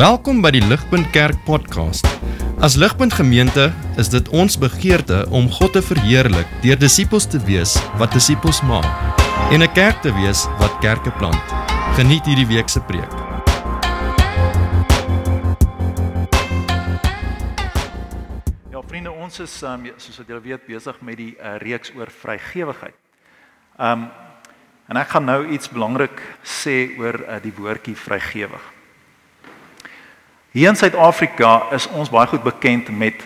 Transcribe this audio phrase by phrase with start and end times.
[0.00, 2.06] Welkom by die Ligpunt Kerk podcast.
[2.64, 3.66] As Ligpunt Gemeente
[4.00, 8.88] is dit ons begeerte om God te verheerlik deur disippels te wees wat disippels maak
[9.52, 11.44] en 'n kerk te wees wat kerke plant.
[12.00, 13.12] Geniet hierdie week se preek.
[18.72, 22.08] Ja, vriende, ons is um, soos wat julle weet besig met die uh, reeks oor
[22.08, 22.96] vrygewigheid.
[23.76, 24.08] Um
[24.88, 28.79] en ek gaan nou iets belangrik sê oor uh, die woordjie vrygewig.
[30.50, 33.20] Hier in Suid-Afrika is ons baie goed bekend met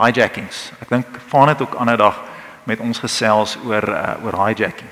[0.00, 0.70] hijackings.
[0.80, 2.22] Ek dink van dit ook ander dag
[2.64, 4.88] met ons gesels oor uh, oor hijacking.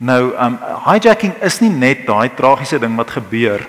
[0.00, 3.60] Nou, um hijacking is nie net daai tragiese ding wat gebeur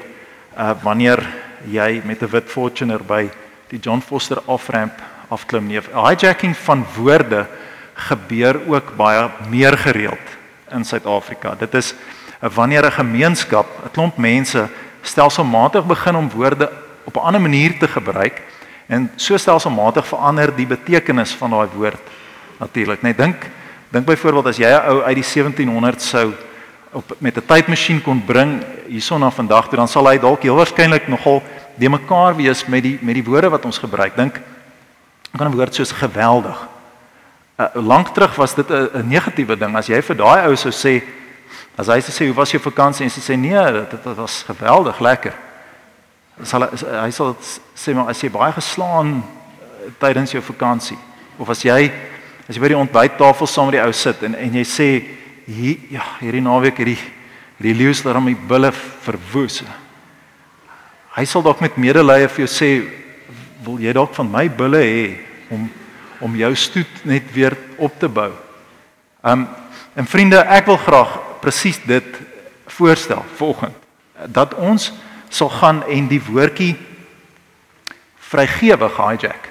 [0.56, 1.20] uh wanneer
[1.68, 3.28] jy met 'n wit Fortuner by
[3.68, 4.96] die John Foster aframp
[5.28, 5.82] afklim nie.
[5.84, 7.48] Hijacking van woorde
[7.96, 10.28] gebeur ook baie meer gereeld
[10.72, 11.56] in Suid-Afrika.
[11.60, 11.94] Dit is
[12.40, 14.70] uh, wanneer 'n gemeenskap, 'n klomp mense
[15.02, 16.72] stelselmatig begin om woorde
[17.04, 18.42] op 'n ander manier te gebruik
[18.88, 22.02] en so stelselmatig verander die betekenis van daai woord
[22.60, 23.02] natuurlik.
[23.02, 23.50] Net dink
[23.90, 26.34] dink byvoorbeeld as jy 'n ou uit die 1700 sou
[26.92, 30.56] op met 'n tydmasjien kon bring hierson na vandag toe dan sal hy dalk heel
[30.56, 31.44] waarskynlik nogal
[31.76, 34.16] de mekaar wees met die met die woorde wat ons gebruik.
[34.16, 34.42] Dink
[35.38, 36.68] kan 'n woord soos geweldig.
[37.58, 41.02] Uh, lank terug was dit 'n negatiewe ding as jy vir daai ou sou sê
[41.78, 45.00] as hy sê hoe was jou vakansie en sy sê nee dit, dit was geweldig
[45.00, 45.34] lekker
[46.42, 47.36] sal hy sal
[47.78, 50.98] sê maar as jy baie geslaan eh, tydens jou vakansie
[51.38, 51.92] of as jy
[52.48, 54.90] as jy by die ontbyttafel saam met die ou sit en en jy sê
[55.46, 57.00] hier ja hierdie naweek hierdie
[57.60, 59.62] hierdie leeu het hom die bulle verwoes.
[61.14, 62.70] Hy sal dalk met medelee vir jou sê
[63.64, 65.06] wil jy dalk van my bulle hê
[65.54, 65.70] om
[66.24, 68.32] om jou stoet net weer op te bou.
[69.24, 69.48] Um
[69.94, 71.12] en vriende, ek wil graag
[71.44, 72.16] presies dit
[72.74, 73.76] voorstel volgende
[74.34, 74.88] dat ons
[75.34, 76.76] sal gaan en die woordjie
[78.30, 79.50] vrygewig hijack.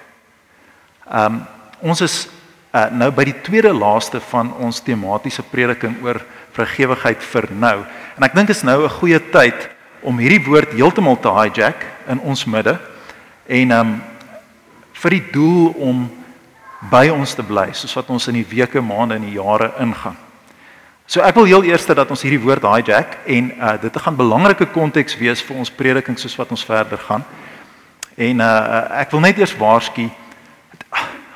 [1.11, 1.43] Ehm um,
[1.83, 2.29] ons is
[2.71, 6.21] uh, nou by die tweede laaste van ons tematiese prediking oor
[6.55, 7.81] vrygewigheid vir nou.
[8.15, 9.69] En ek dink is nou 'n goeie tyd
[10.03, 12.79] om hierdie woord heeltemal te hijack in ons midde
[13.47, 14.03] en ehm um,
[15.03, 16.07] vir die doel om
[16.91, 20.17] by ons te bly soos wat ons in die weke, maande en die jare ingaan.
[21.07, 24.69] So ek wil heel eers dat ons hierdie woord hijack en uh dit gaan belangrike
[24.71, 27.25] konteks wees vir ons prediking soos wat ons verder gaan.
[28.17, 30.09] En uh ek wil net eers waarsku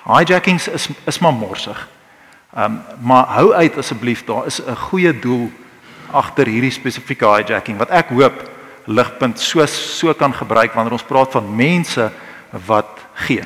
[0.06, 1.88] hijackings is is maar morsig.
[2.56, 5.50] Um maar hou uit asseblief, daar is 'n goeie doel
[6.12, 8.50] agter hierdie spesifieke hijacking wat ek hoop
[8.86, 12.10] ligpunt so so kan gebruik wanneer ons praat van mense
[12.66, 13.42] wat gee.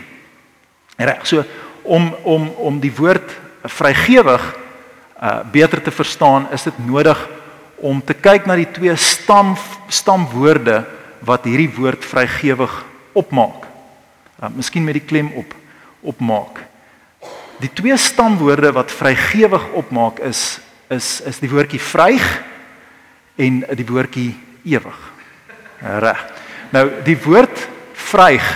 [0.96, 1.44] Reg, so
[1.82, 4.54] om om om die woord vrygewig
[5.20, 7.18] uh beter te verstaan, is dit nodig
[7.76, 9.54] om te kyk na die twee stam
[9.88, 10.84] stamwoorde
[11.24, 12.72] wat hierdie woord vrygewig
[13.12, 13.68] opmaak.
[14.40, 15.54] Uh miskien met die klem op
[16.00, 16.62] opmaak.
[17.60, 20.60] Die twee stamwoorde wat vrygewig opmaak is
[20.90, 22.24] is is die woordjie vryg
[23.36, 24.32] en die woordjie
[24.64, 24.98] ewig.
[25.80, 26.24] Reg.
[26.72, 28.48] Nou die woord vryg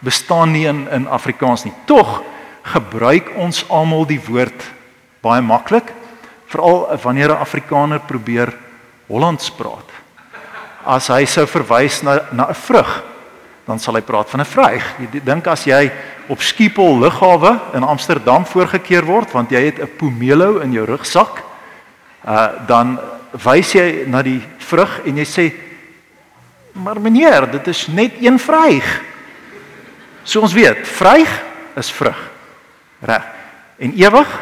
[0.00, 1.74] bestaan nie in in Afrikaans nie.
[1.84, 2.22] Tog
[2.72, 4.64] gebruik ons almal die woord
[5.24, 5.92] baie maklik
[6.48, 8.54] veral wanneer 'n Afrikaner probeer
[9.06, 9.88] Hollands praat.
[10.84, 13.02] As hy sou verwys na na 'n vrug,
[13.66, 14.84] dan sal hy praat van 'n vryg.
[14.98, 15.92] Jy dink as jy
[16.28, 21.42] op Schiphol lughawe in Amsterdam voorgekeer word want jy het 'n pomelo in jou rugsak,
[22.26, 22.98] uh dan
[23.32, 25.52] wys jy na die vrug en jy sê
[26.72, 29.02] maar meneer, dit is net een vryg.
[30.22, 31.42] So ons weet, vryg
[31.76, 32.30] is vrug.
[33.00, 33.24] Reg.
[33.78, 34.40] En ewig,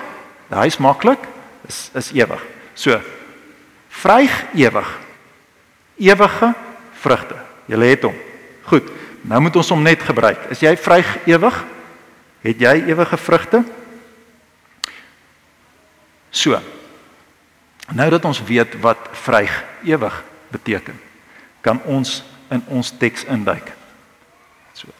[0.48, 1.18] daai is maklik
[1.66, 2.42] is is ewig.
[2.74, 3.00] So
[3.88, 4.98] vryg ewig.
[5.96, 6.54] Ewige
[6.92, 7.36] vrugte.
[7.66, 8.14] Jy het hom.
[8.62, 8.90] Goed.
[9.26, 10.50] Nou moet ons hom net gebruik.
[10.50, 11.64] Is jy vryg ewig?
[12.46, 13.64] Het jy ewige vrugte?
[16.30, 16.60] So.
[17.94, 19.52] Nou dat ons weet wat vryg
[19.86, 20.14] ewig
[20.50, 20.94] beteken,
[21.60, 23.72] kan ons in ons teks induik.
[24.74, 24.90] So.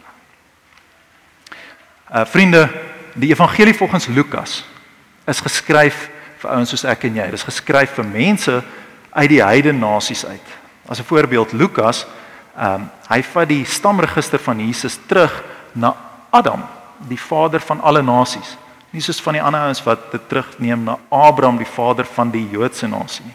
[2.11, 2.67] Uh vriende,
[3.15, 4.65] die evangelie volgens Lukas
[5.27, 6.09] is geskryf
[6.47, 7.27] vir ouens soos ek en jy.
[7.33, 8.61] Dit is geskryf vir mense
[9.17, 10.55] uit die heidene nasies uit.
[10.89, 12.07] As 'n voorbeeld Lukas,
[12.57, 15.43] ehm um, hy vat die stamregister van Jesus terug
[15.75, 15.95] na
[16.31, 16.63] Adam,
[17.09, 18.57] die vader van alle nasies.
[18.91, 22.49] Nie soos van die ander ouens wat dit terugneem na Abraham, die vader van die
[22.51, 23.35] Joodse nasie nie.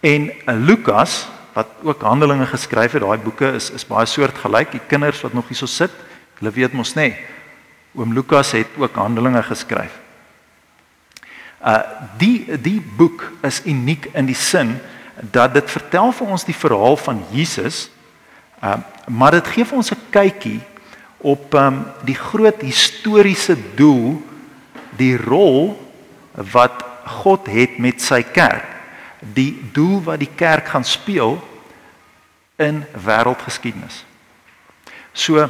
[0.00, 4.70] En uh, Lukas wat ook Handelinge geskryf het, daai boeke is is baie soortgelyk.
[4.72, 5.90] Die kinders wat nog hierso sit,
[6.38, 7.12] hulle weet mos nê.
[7.94, 10.01] Oom Lukas het ook Handelinge geskryf.
[11.62, 11.78] Uh
[12.18, 14.80] die die boek is uniek in die sin
[15.30, 17.90] dat dit vertel vir ons die verhaal van Jesus
[18.62, 18.76] uh,
[19.06, 20.60] maar dit gee vir ons 'n kykie
[21.22, 24.18] op um, die groot historiese doel,
[24.98, 25.78] die rol
[26.34, 26.82] wat
[27.22, 28.66] God het met sy kerk.
[29.22, 31.38] Die doel wat die kerk gaan speel
[32.58, 34.02] in wêreldgeskiedenis.
[35.12, 35.46] So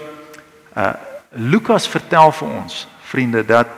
[0.77, 0.93] uh
[1.33, 3.71] Lukas vertel vir ons, vriende, dat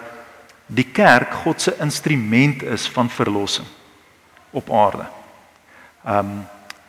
[0.67, 3.67] die kerk God se instrument is van verlossing
[4.51, 5.07] op aarde.
[6.07, 6.45] Um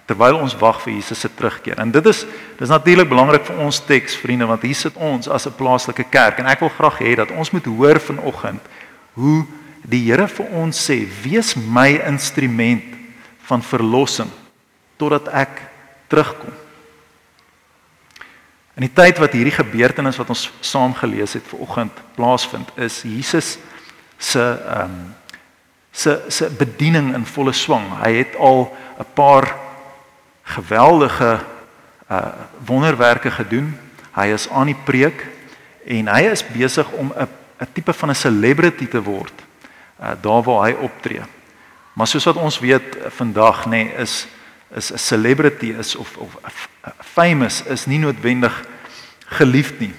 [0.05, 1.79] terwyl ons wag vir Jesus se terugkeer.
[1.81, 2.19] En dit is
[2.59, 6.39] dis natuurlik belangrik vir ons teks vriende want hier sit ons as 'n plaaslike kerk
[6.39, 8.61] en ek wil graag hê dat ons moet hoor vanoggend
[9.13, 9.45] hoe
[9.81, 12.83] die Here vir ons sê wees my instrument
[13.47, 14.29] van verlossing
[14.97, 15.61] totdat ek
[16.07, 16.53] terugkom.
[18.75, 23.55] In die tyd wat hierdie gebeurtenis wat ons saam gelees het vanoggend plaasvind is Jesus
[24.17, 25.13] se ehm um,
[25.95, 27.85] se se bediening in volle swang.
[28.03, 29.55] Hy het al 'n paar
[30.43, 31.39] geweldige
[32.11, 32.27] uh
[32.65, 33.79] wonderwerke gedoen.
[34.11, 35.27] Hy is aan die preek
[35.85, 37.27] en hy is besig om 'n
[37.59, 39.33] 'n tipe van 'n celebrity te word
[40.01, 41.23] uh daar waar hy optree.
[41.93, 44.27] Maar soos wat ons weet vandag nê nee, is
[44.75, 46.35] is 'n celebrity is of of
[46.99, 48.53] famous is nie noodwendig
[49.25, 49.93] geliefd nie.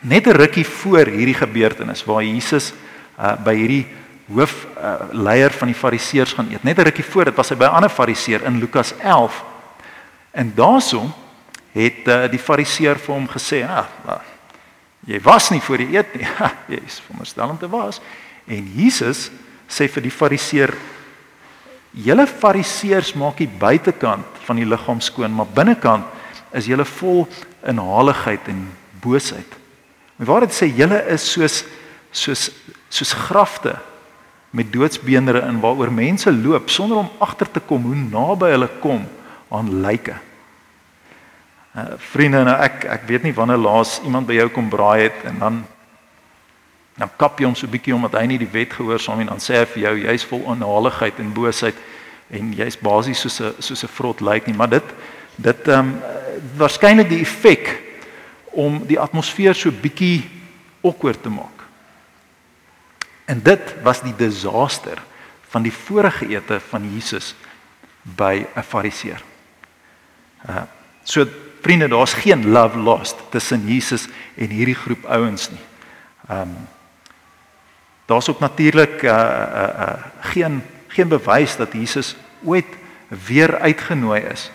[0.00, 2.72] Net 'n rukkie voor hierdie gebeurtenis waar Jesus
[3.18, 3.86] uh by hierdie
[4.26, 6.62] hoof uh, van die fariseërs gaan eet.
[6.62, 9.44] Net 'n rukkie voor dit was hy by 'n ander fariseer in Lukas 11.
[10.30, 11.12] En daaroor
[11.72, 14.20] het uh, die fariseer vir hom gesê, "Ag, ah,
[15.06, 16.26] jy was nie voor die eet nie."
[16.76, 18.00] jy is veronderstel om te was.
[18.46, 19.30] En Jesus
[19.68, 20.74] sê vir die fariseer,
[21.94, 26.04] "Julle fariseërs maak die buitekant van die liggaam skoon, maar binnekant
[26.52, 27.28] is julle vol
[27.66, 28.68] inhaligheid en
[29.00, 29.58] boosheid."
[30.16, 31.64] Maar waar dit sê julle is soos
[32.14, 32.50] soos
[32.88, 33.74] soos grafte
[34.54, 39.02] met doodsbeendere in waaroor mense loop sonder om agter te kom hoe naby hulle kom
[39.50, 40.14] aan lyke.
[41.74, 45.24] Uh, vriende, nou ek ek weet nie wanneer laas iemand by jou kom braai het
[45.26, 45.56] en dan
[46.98, 49.42] dan kap jy hom so bietjie omdat hy nie die wet gehoorsaam nie en dan
[49.42, 51.78] sê hy vir jou jy's vol onhaligheid en boosheid
[52.30, 54.84] en jy's basies soos 'n soos 'n vrot lyk nie, maar dit
[55.36, 56.02] dit ehm um,
[56.56, 57.82] waarskynlik die effek
[58.52, 60.30] om die atmosfeer so bietjie
[60.82, 61.64] awkward te maak.
[63.26, 65.02] En dit was die disaster
[65.48, 67.34] van die vorige ete van Jesus
[68.02, 69.22] by 'n fariseer.
[70.48, 70.62] Uh
[71.04, 71.26] so
[71.60, 75.64] vriende, daar's geen love lost tussen Jesus en hierdie groep ouens nie.
[76.30, 76.56] Um
[78.06, 82.66] daar's ook natuurlik uh, uh uh geen geen bewys dat Jesus ooit
[83.08, 84.50] weer uitgenooi is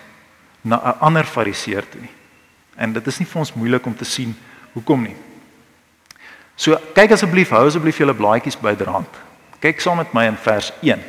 [0.60, 2.14] na 'n ander fariseer toe nie.
[2.74, 4.36] En dit is nie vir ons moeilik om te sien
[4.72, 5.16] hoekom nie.
[6.54, 9.08] So kyk asseblief, hou asseblief julle blaadjies byderhand.
[9.58, 11.02] Kyk saam met my in vers 1.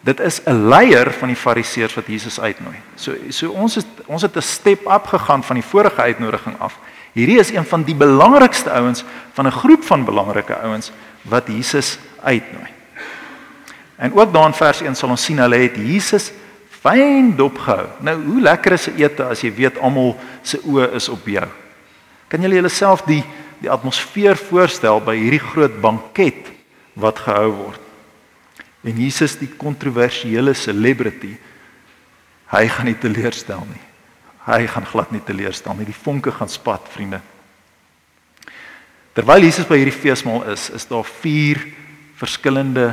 [0.00, 2.76] Dit is 'n leier van die Fariseërs wat Jesus uitnooi.
[2.94, 6.78] So so ons het ons het 'n step up gegaan van die vorige uitnodiging af.
[7.12, 10.92] Hierdie is een van die belangrikste ouens van 'n groep van belangrike ouens
[11.22, 12.68] wat Jesus uitnooi.
[13.96, 16.32] En ook daar in vers 1 sal ons sien hulle het Jesus
[16.80, 17.86] fyn dopgehou.
[18.00, 21.48] Nou, hoe lekker is 'n ete as jy weet almal se oë is op jou?
[22.28, 23.24] Kan julle julleself die
[23.60, 26.48] die atmosfeer voorstel by hierdie groot banket
[26.94, 27.80] wat gehou word?
[28.84, 31.36] En Jesus die kontroversiële celebrity.
[32.46, 33.89] Hy gaan nie teleurstel nie.
[34.50, 35.86] Hy gaan glad nie teleurstel nie.
[35.88, 37.20] Die vonke gaan spat, vriende.
[39.14, 41.62] Terwyl Jesus by hierdie feesmaal is, is daar vier
[42.20, 42.92] verskillende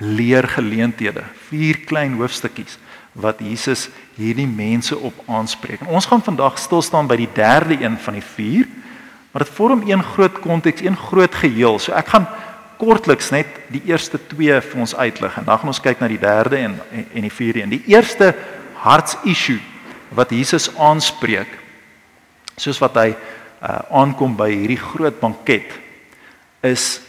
[0.00, 2.78] leergeleenthede, vier klein hoofstukkies
[3.12, 5.82] wat Jesus hierdie mense op aanspreek.
[5.82, 8.68] En ons gaan vandag stil staan by die derde een van die vier,
[9.30, 11.78] maar dit vorm een groot konteks, een groot geheel.
[11.78, 12.28] So ek gaan
[12.80, 16.22] kortliks net die eerste twee vir ons uitlig en dan gaan ons kyk na die
[16.22, 17.74] derde en en die vierde een.
[17.76, 18.32] Die eerste
[18.80, 19.60] hartsissue
[20.14, 21.58] wat Jesus aanspreek
[22.56, 25.70] soos wat hy uh, aankom by hierdie groot banket
[26.62, 27.00] is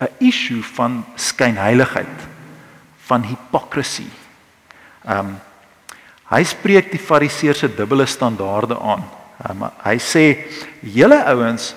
[0.00, 2.18] 'n issue van skynheiligheid,
[3.08, 4.10] van hipokrisie
[5.08, 5.36] Ehm um,
[6.28, 9.00] hy spreek die fariseërs se dubbele standaarde aan.
[9.48, 10.24] Um, hy sê
[10.84, 11.70] julle ouens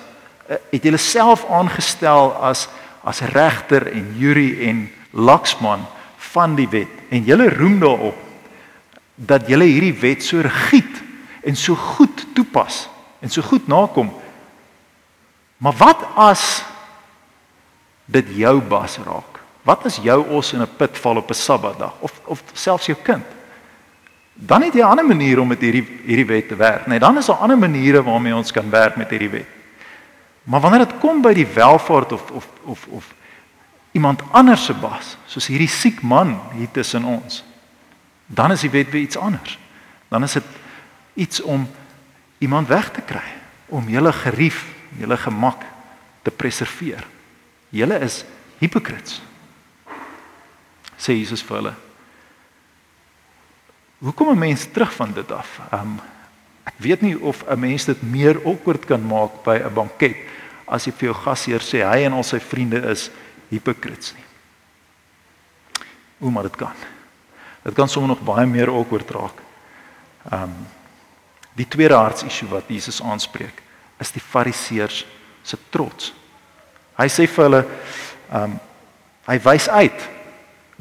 [0.44, 2.66] eh, het julle self aangestel as
[3.02, 5.86] as regter en jury en laksman
[6.34, 8.18] van die wet en julle roem daarop
[9.26, 11.02] dat julle hierdie wet so rigied
[11.46, 12.88] en so goed toepas
[13.22, 14.10] en so goed nakom.
[15.62, 16.62] Maar wat as
[18.10, 19.38] dit jou bas raak?
[19.62, 22.98] Wat as jou os in 'n put val op 'n Sabbatdag of of selfs jou
[23.02, 23.24] kind?
[24.34, 26.86] Dan het jy 'n ander manier om met hierdie hierdie wet te werk.
[26.86, 29.46] Nee, dan is daar ander maniere waarmee ons kan werk met hierdie wet.
[30.42, 33.14] Maar wanneer dit kom by die welvaart of of of of
[33.92, 37.44] iemand anders se bas, soos hierdie siek man hier tussen ons,
[38.26, 39.58] dan is die wet weer iets anders.
[40.08, 40.44] Dan is dit
[41.14, 41.68] iets om
[42.38, 43.24] iemand weg te kry,
[43.66, 44.64] om julle gerief,
[44.98, 45.62] julle gemak
[46.22, 47.06] te preserveer.
[47.70, 48.24] Julle is
[48.58, 49.20] hypocrites.
[50.96, 51.74] Sê Jesus vir hulle.
[54.02, 55.60] Hoe kom 'n mens terug van dit af?
[55.72, 56.00] Um
[56.64, 60.16] ek weet nie of 'n mens dit meer awkward kan maak by 'n banket
[60.66, 63.10] as jy vir jou gasheer sê hy en al sy vriende is
[63.50, 64.24] hypocrites nie.
[66.18, 66.74] Hoe maar dit kan.
[67.62, 69.42] Dit kan sommer nog baie meer awkward raak.
[70.32, 70.54] Um
[71.52, 73.58] die tweede hartsissue wat Jesus aanspreek
[74.00, 75.02] is die fariseërs
[75.44, 76.14] se trots.
[76.96, 77.60] Hy sê vir hulle
[78.32, 78.54] um
[79.28, 80.06] hy wys uit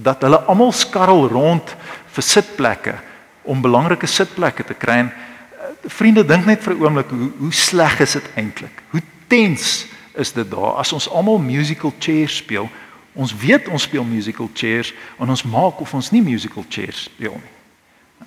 [0.01, 1.75] dat hulle almal skarrel rond
[2.15, 2.95] vir sitplekke
[3.43, 5.01] om belangrike sitplekke te kry.
[5.03, 8.81] En, uh, vriende dink net vir 'n oomblik hoe hoe sleg is dit eintlik?
[8.91, 9.85] Hoe tens
[10.15, 12.69] is dit daar as ons almal musical chairs speel?
[13.13, 17.35] Ons weet ons speel musical chairs en ons maak of ons nie musical chairs speel
[17.35, 17.55] nie.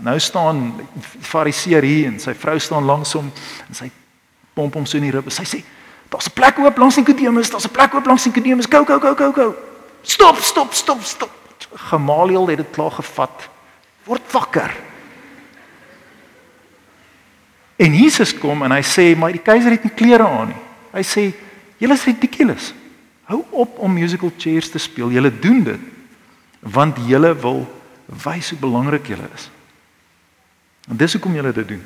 [0.04, 0.80] Nou staan
[1.20, 3.30] Fariseer hier en sy vrou staan langs hom
[3.68, 3.90] en sy
[4.54, 5.30] pomp hom so in die ribbe.
[5.30, 5.62] Sy sê:
[6.10, 8.66] "Daar's 'n plek oop langs Nikodemus, daar's 'n plek oop langs Nikodemus.
[8.66, 9.54] Go go go go go.
[10.02, 11.30] Stop, stop, stop, stop."
[11.74, 13.48] Gamaliel het dit klaar gevat.
[14.04, 14.76] Word wakker.
[17.76, 20.62] En Jesus kom en hy sê: "Maar die keiser het nie klere aan nie."
[20.92, 21.34] Hy sê:
[21.78, 22.74] "Julle is ridiculous.
[23.24, 25.10] Hou op om musical chairs te speel.
[25.10, 25.90] Julle doen dit
[26.64, 27.66] want julle wil
[28.06, 29.50] wys hoe belangrik julle is."
[30.88, 31.82] En dis hoekom julle dit doen.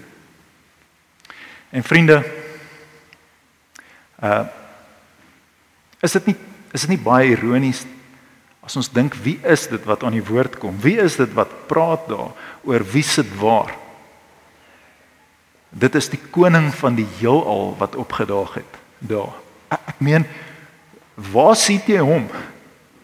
[1.71, 2.23] En vriende,
[4.23, 4.47] uh
[6.01, 6.37] is dit nie
[6.73, 7.81] is dit nie baie ironies
[8.63, 10.77] as ons dink wie is dit wat aan die woord kom?
[10.81, 13.73] Wie is dit wat praat daar oor wie sit waar?
[15.71, 19.35] Dit is die koning van die heelal wat opgedaag het daar.
[19.75, 20.27] Ek meen
[21.19, 22.29] waar sien jy hom?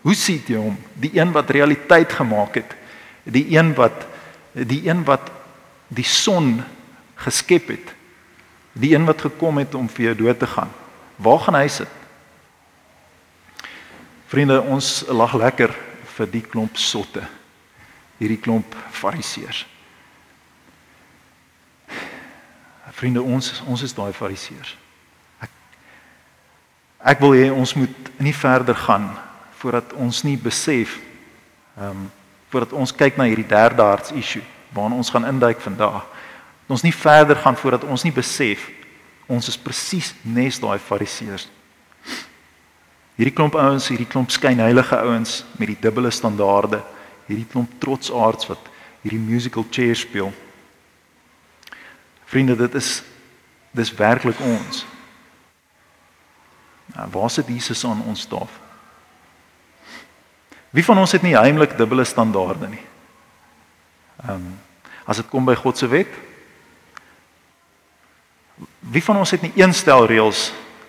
[0.05, 0.77] Hoe sien jy hom?
[1.01, 2.77] Die een wat realiteit gemaak het.
[3.25, 4.07] Die een wat
[4.55, 5.33] die een wat
[5.89, 6.61] die son
[7.19, 7.95] geskep het.
[8.73, 10.71] Die een wat gekom het om vir jou dood te gaan.
[11.17, 11.91] Waar gaan hy sit?
[14.31, 15.75] Vriende, ons lag lekker
[16.17, 17.23] vir die klomp sotte.
[18.19, 19.65] Hierdie klomp fariseërs.
[22.95, 24.77] Vriende, ons ons is daai fariseërs.
[27.05, 29.11] Ek wil hê ons moet nie verder gaan
[29.61, 30.99] voordat ons nie besef
[31.77, 32.05] ehm um,
[32.55, 36.05] voordat ons kyk na hierdie derde harts issue waarna ons gaan induik vandag.
[36.71, 38.69] Ons nie verder gaan voordat ons nie besef
[39.27, 41.49] ons is presies nes daai fariseërs.
[43.19, 46.81] Hierdie klomp ouens, hierdie klomp skynheilige ouens met die dubbele standaarde,
[47.29, 48.71] hierdie klomp trotsaards wat
[49.03, 50.33] hierdie musical chair speel.
[52.31, 52.97] Vriende, dit is
[53.75, 54.85] dis werklik ons.
[56.95, 58.51] Nou, waar sit Jesus aan ons staf?
[60.75, 62.85] Wie van ons het nie heimlik dubbele standaarde nie?
[64.25, 64.53] Ehm um,
[65.05, 66.09] as dit kom by God se wet?
[68.81, 70.47] Wie van ons het nie een stel reëls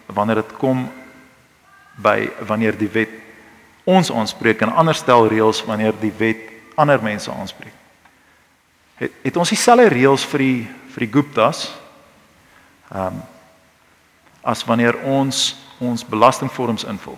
[0.08, 0.86] wanneer dit kom
[2.00, 3.12] by wanneer die wet
[3.84, 6.48] ons aanspreek en ander stel reëls wanneer die wet
[6.80, 7.76] ander mense aanspreek?
[8.96, 10.60] Het, het ons dieselfde reëls vir die
[10.96, 11.68] vir die Guptas?
[12.94, 13.24] Ehm um,
[14.46, 17.18] as wanneer ons ons belastingvorms invul.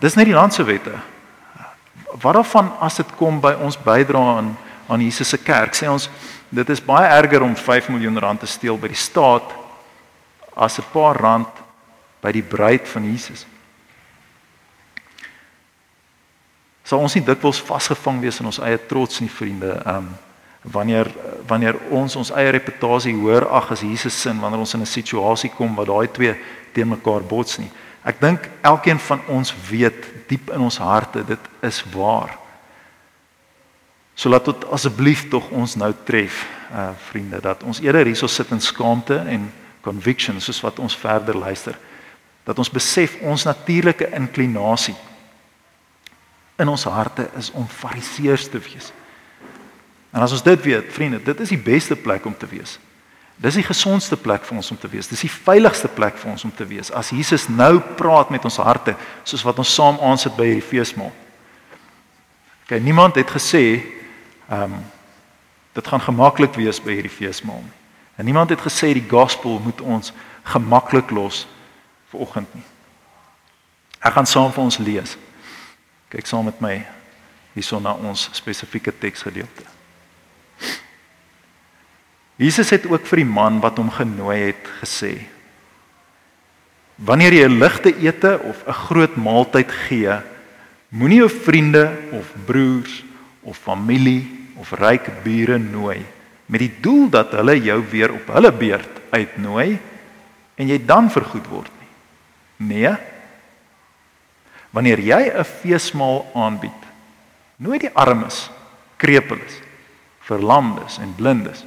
[0.00, 0.94] Dis net die land se wette
[2.16, 5.74] wat daarvan as dit kom by ons bydra aan aan Jesus se kerk?
[5.74, 6.08] Sê ons
[6.48, 9.50] dit is baie erger om 5 miljoen rand te steel by die staat
[10.54, 11.48] as 'n paar rand
[12.22, 13.46] by die bruid van Jesus.
[16.84, 19.82] Sou ons nie dikwels vasgevang wees in ons eie trots nie, vriende?
[19.84, 20.14] Ehm um,
[20.72, 21.10] wanneer
[21.46, 25.50] wanneer ons ons eie reputasie hoër ag as Jesus se, wanneer ons in 'n situasie
[25.50, 26.34] kom waar daai twee
[26.72, 27.70] teen mekaar bots nie.
[28.04, 32.38] Ek dink elkeen van ons weet diep in ons harte dit is waar.
[34.14, 38.50] So laat dit asseblief tog ons nou tref, uh vriende, dat ons eerder hierso sit
[38.50, 41.78] in skaamte en conviction soos wat ons verder luister.
[42.44, 44.96] Dat ons besef ons natuurlike inklinasie
[46.56, 48.92] in ons harte is om fariseërs te wees.
[50.16, 52.78] En as ons dit weet, vriende, dit is die beste plek om te wees.
[53.36, 55.10] Dis die gesondste plek vir ons om te wees.
[55.10, 56.88] Dis die veiligste plek vir ons om te wees.
[56.88, 58.94] As Jesus nou praat met ons harte,
[59.28, 61.12] soos wat ons saam aansit by hierdie feesmaal.
[62.64, 63.64] Okay, niemand het gesê
[64.48, 64.80] ehm um,
[65.76, 67.76] dit gaan gemaklik wees by hierdie feesmaal nie.
[68.16, 70.14] En niemand het gesê die gospel moet ons
[70.48, 71.44] gemaklik los
[72.08, 72.64] vir oggend nie.
[74.00, 75.18] Ek gaan saam vir ons lees.
[76.08, 76.78] Kyk saam met my
[77.52, 79.75] hierson na ons spesifieke teksgedeelte.
[82.36, 85.26] Jesus het ook vir die man wat hom genooi het gesê:
[86.96, 90.20] Wanneer jy 'n ligte ete of 'n groot maaltyd gee,
[90.88, 93.04] moenie jou vriende of broers
[93.42, 96.04] of familie of ryk bure nooi
[96.46, 99.78] met die doel dat hulle jou weer op hulle beurt uitnooi
[100.56, 101.92] en jy dan vergoed word nie.
[102.70, 102.96] Nee.
[104.70, 106.82] Wanneer jy 'n feesmaal aanbied,
[107.56, 108.50] nooi die armes,
[108.96, 109.60] krepeles,
[110.20, 111.64] verlamdes en blindes.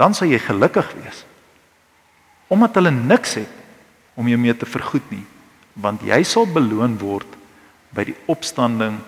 [0.00, 1.24] Dan sal jy gelukkig wees.
[2.48, 3.58] Omdat hulle niks het
[4.16, 5.24] om jou mee te vergoed nie,
[5.80, 7.36] want jy sal beloon word
[7.94, 8.98] by die opstanding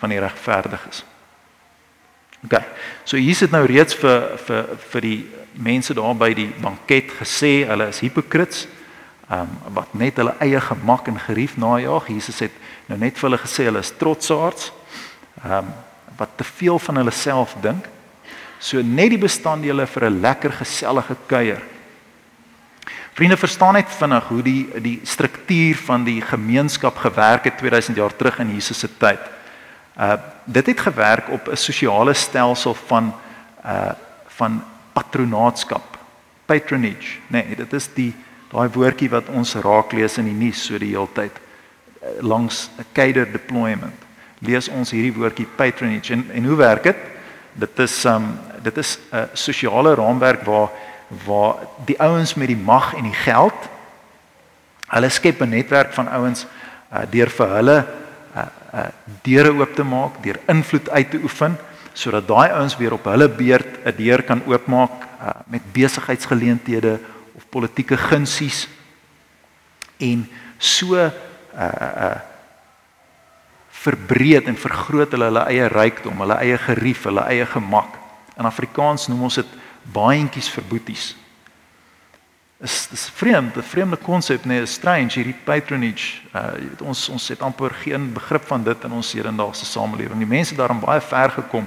[0.00, 1.04] van die regverdiges.
[2.44, 2.56] OK.
[3.04, 5.18] So hier sit nou reeds vir vir vir die
[5.60, 8.66] mense daar by die banket gesê hulle is hipokrits.
[9.30, 12.08] Ehm um, wat net hulle eie gemak en gerief najag.
[12.08, 12.56] Jesus het
[12.88, 14.72] nou net vir hulle gesê hulle is trotsaards.
[15.44, 15.72] Ehm um,
[16.20, 17.86] wat te veel van hulle self dink.
[18.60, 21.62] So net die bestanddele vir 'n lekker gesellige kuier.
[23.14, 28.16] Vriende verstaan net vinnig hoe die die struktuur van die gemeenskap gewerk het 2000 jaar
[28.16, 29.20] terug in Jesus se tyd.
[29.98, 33.14] Uh dit het gewerk op 'n sosiale stelsel van
[33.64, 33.92] uh
[34.26, 34.62] van
[34.92, 35.98] patronaatskap,
[36.46, 37.18] patronage.
[37.26, 38.14] Nee, dit is die
[38.50, 42.70] daai woordjie wat ons raak lees in die nuus so die hele tyd uh, langs
[42.78, 44.06] 'n cater deployment.
[44.38, 46.96] Lees ons hierdie woordjie patronage en en hoe werk dit?
[47.52, 50.70] Dit is um dit is 'n sosiale raamwerk waar
[51.26, 53.68] waar die ouens met die mag en die geld
[54.88, 56.46] hulle skep 'n netwerk van ouens
[56.92, 57.78] uh, deur vir hulle
[58.36, 58.86] uh, uh,
[59.22, 61.58] deure oop te maak, deur invloed uit te oefen
[61.92, 64.90] sodat daai ouens weer op hulle beurt 'n deur kan oopmaak
[65.22, 66.98] uh, met besigheidsgeleenthede
[67.34, 68.68] of politieke gunsies
[69.98, 71.10] en so uh
[71.54, 72.18] uh
[73.80, 77.99] verbreed en vergroot hulle hulle eie rykdom, hulle eie gerief, hulle eie gemak.
[78.40, 79.58] In Afrikaans noem ons dit
[79.92, 81.10] baantjies vir boeties.
[82.60, 86.20] Is dis vreemd, 'n vreemde konsep nee, is strange hierdie patronage.
[86.32, 90.18] Uh jy weet ons ons het amper geen begrip van dit in ons hedendaagse samelewing.
[90.18, 91.66] Die mense daarin baie ver gekom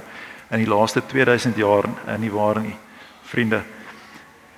[0.50, 2.76] in die laaste 2000 jaar in nie waar nie,
[3.22, 3.62] vriende.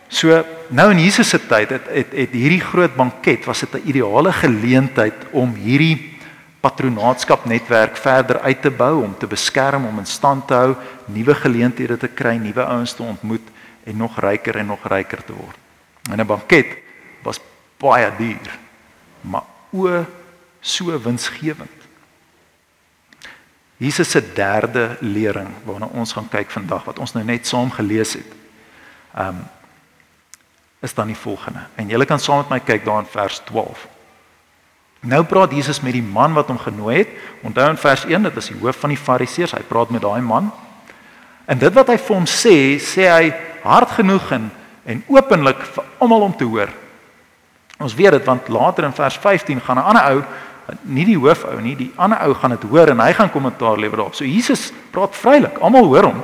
[0.08, 3.88] So nou in Jesus se tyd het, het het hierdie groot banket was dit 'n
[3.88, 6.15] ideale geleentheid om hierdie
[6.60, 11.34] patronaatskap netwerk verder uit te bou om te beskerm om in stand te hou, nuwe
[11.34, 15.58] geleenthede te kry, nuwe ouens te ontmoet en nog ryker en nog ryker te word.
[16.10, 16.78] En 'n banket
[17.22, 17.40] was
[17.76, 18.58] baie duur,
[19.20, 20.04] maar o
[20.60, 21.70] so winsgewend.
[23.76, 28.12] Jesus se derde lering waarna ons gaan kyk vandag wat ons nou net saam gelees
[28.12, 28.32] het.
[29.18, 29.44] Um
[30.80, 31.66] is dan die volgende.
[31.74, 33.86] En julle kan saam met my kyk daar in vers 12.
[35.06, 37.10] Nou praat Jesus met die man wat hom genooi het.
[37.46, 39.54] Onthou in vers 1, dit is die hoof van die Fariseërs.
[39.54, 40.50] Hy praat met daai man.
[41.46, 43.30] En dit wat hy vir hom sê, sê hy
[43.62, 44.50] hard genoeg en
[44.86, 46.70] en openlik vir almal om te hoor.
[47.82, 50.22] Ons weet dit want later in vers 15 gaan 'n ander ou,
[50.82, 53.96] nie die hoofou nie, die ander ou gaan dit hoor en hy gaan kommentaar lewer
[53.96, 54.14] daarop.
[54.14, 56.22] So Jesus praat vrylik, almal hoor hom.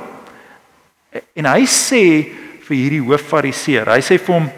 [1.35, 2.31] En hy sê
[2.63, 4.49] vir hierdie hooffariseer, hy sê vir hom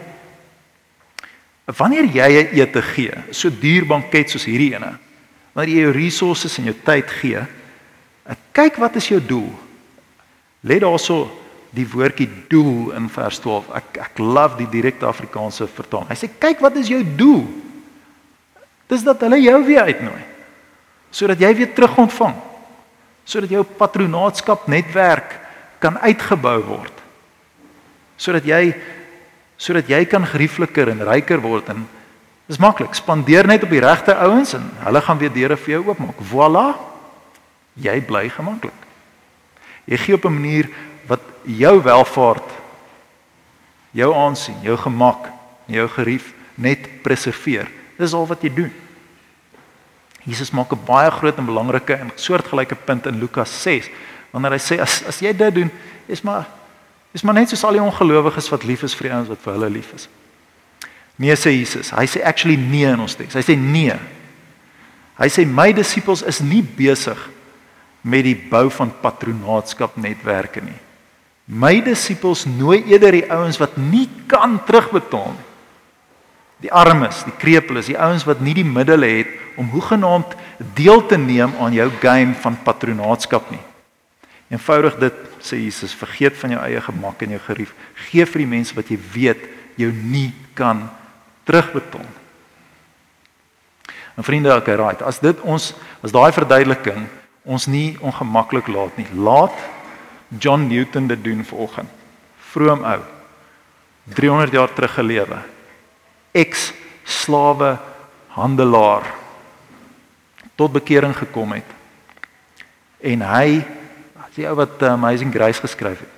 [1.66, 4.98] Wanneer jy 'n ete gee, so duur banket soos hierdie ene,
[5.52, 7.42] wanneer jy jou resources en jou tyd gee,
[8.52, 9.50] kyk wat is jou doel?
[10.66, 11.26] Let daarso
[11.76, 13.68] die woordjie doel in vers 12.
[13.76, 16.08] Ek ek love die direkte Afrikaanse vertaling.
[16.08, 17.44] Hy sê kyk wat is jou doel?
[18.88, 20.22] Dis dat hulle jou weer uitnooi.
[21.10, 22.36] Sodat jy weer terug ontvang.
[23.26, 25.36] Sodat jou patronaatskap netwerk
[25.82, 27.02] kan uitgebou word.
[28.16, 28.70] Sodat jy
[29.56, 31.86] sodat jy kan geriefliker en ryker word en
[32.46, 32.94] dis maklik.
[32.94, 36.20] Spandeer net op die regte ouens en hulle gaan weer deure vir jou oopmaak.
[36.30, 36.66] Voilà.
[37.74, 38.86] Jy bly gemaklik.
[39.86, 40.68] Jy gee op 'n manier
[41.06, 42.50] wat jou welvaart
[43.92, 45.30] jou aansien jou gemak
[45.66, 47.68] jou gerief net preserveer.
[47.98, 48.72] Dis al wat jy doen.
[50.24, 53.88] Jesus maak 'n baie groot en belangrike en soortgelyke punt in Lukas 6
[54.30, 55.70] wanneer hy sê as as jy dit doen
[56.06, 56.46] is maar
[57.16, 59.54] Dis maar net soos al die ongelowiges wat lief is vir die ouens wat vir
[59.54, 60.04] hulle lief is.
[61.16, 61.88] Nee sê Jesus.
[61.96, 63.38] Hy sê actually nee in ons teks.
[63.38, 63.94] Hy sê nee.
[65.16, 67.16] Hy sê my disippels is nie besig
[68.04, 70.76] met die bou van patronaatskap netwerke nie.
[71.48, 75.46] My disippels nooi eerder die ouens wat nie kan terugbetaal nie.
[76.66, 80.36] Die armes, die krepeles, die ouens wat nie die middele het om hoegenaamd
[80.76, 83.64] deel te neem aan jou game van patronaatskap nie.
[84.52, 87.74] Eenvoudig dit sê Jesus, vergeet van jou eie gemak en jou gerief.
[88.10, 89.42] Geef vir die mense wat jy weet
[89.80, 90.86] jou nie kan
[91.48, 92.06] terugbetaal.
[94.16, 95.02] En vriende, okay, right.
[95.04, 97.06] As dit ons as daai verduideliking
[97.46, 99.06] ons nie ongemaklik laat nie.
[99.14, 99.54] Laat
[100.42, 101.90] John Newton dit doen vanoggend.
[102.50, 103.02] Vroom ou.
[104.16, 105.38] 300 jaar terug gelewe.
[106.34, 106.72] Ex
[107.04, 107.76] slawe
[108.34, 109.06] handelaar
[110.56, 111.68] tot bekering gekom het.
[113.00, 113.60] En hy,
[114.36, 116.12] die ou wat uh, Amazing Grace geskryf het.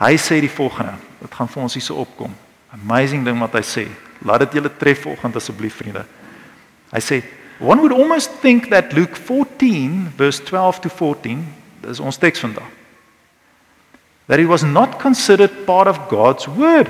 [0.00, 2.32] Hy sê die volgende, dit gaan vir ons hierse opkom.
[2.72, 3.84] Amazing ding wat hy sê.
[4.24, 6.06] Laat dit julle tref vanoggend asseblief vriende.
[6.94, 7.20] Hy sê
[7.60, 11.42] one would almost think that Luke 14 verse 12 to 14,
[11.84, 12.64] dis ons teks vandag.
[14.30, 16.88] That it was not considered part of God's word.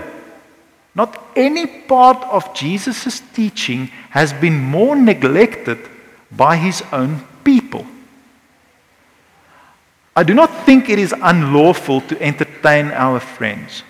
[0.94, 5.78] Not any part of Jesus' teaching has been more neglected
[6.30, 7.86] by his own people.
[10.16, 13.84] I do not think it is unlawful to entertain our friends.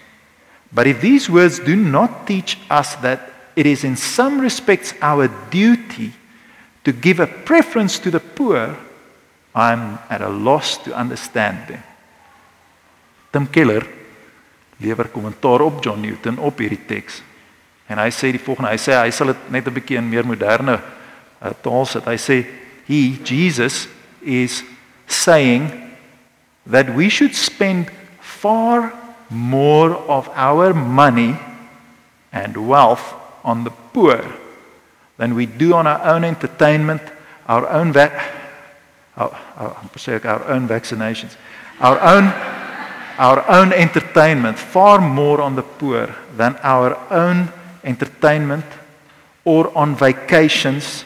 [0.72, 5.28] But if these words do not teach us that it is in some respects our
[5.50, 6.12] duty
[6.84, 8.76] to give a preference to the poor,
[9.54, 11.82] I'm at a loss to understand them.
[13.32, 13.86] Tim Keller
[14.80, 17.22] lewer kommentaar op John Newton op hierdie teks.
[17.90, 20.26] En hy sê die volgende, hy sê hy sal dit net 'n bietjie in meer
[20.26, 22.06] moderne uh, taal sit.
[22.06, 22.46] Hy sê
[22.86, 23.88] he Jesus
[24.22, 24.62] is
[25.06, 25.89] saying
[26.66, 28.92] that we should spend far
[29.30, 31.38] more of our money
[32.32, 34.24] and wealth on the poor
[35.16, 37.02] than we do on our own entertainment,
[37.46, 38.22] our own va-
[39.16, 41.36] oh, oh, our, our, our own vaccinations,
[41.80, 42.32] our own
[43.20, 47.52] our own entertainment far more on the poor than our own
[47.84, 48.64] entertainment
[49.44, 51.04] or on vacations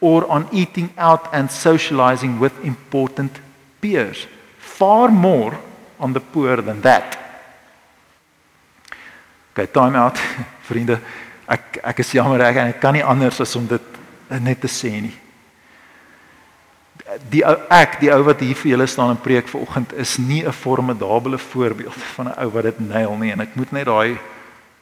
[0.00, 3.32] or on eating out and socializing with important
[3.80, 4.28] peers
[4.66, 5.54] far more
[5.98, 7.26] on the poor than that
[9.56, 10.18] Okay, time out
[10.68, 10.98] vriende.
[11.48, 13.94] Ek ek is jammer ek, ek kan nie anders as om dit
[14.28, 15.14] net te sê nie.
[17.32, 20.42] Die ou ek, die ou wat hier vir julle staan en preek vanoggend is nie
[20.44, 24.18] 'n formidable voorbeeld van 'n ou wat dit nail nie en ek moet net daai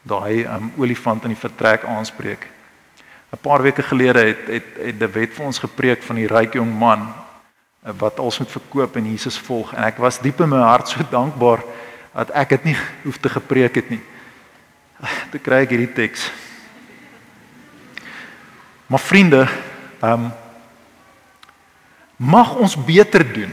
[0.02, 2.50] daai um, olifant in die vertrek aanspreek.
[3.30, 6.58] 'n Paar weke gelede het het het die wet vir ons gepreek van die ryk
[6.58, 7.14] jong man
[7.84, 11.04] wat alles moet verkoop en Jesus volg en ek was diep in my hart so
[11.10, 11.60] dankbaar
[12.14, 14.00] dat ek dit nie hoef te gepreek het nie
[15.32, 16.28] te kry ek hierdie teks.
[18.86, 19.44] Maar vriende,
[20.00, 20.32] ehm um,
[22.16, 23.50] mag ons beter doen.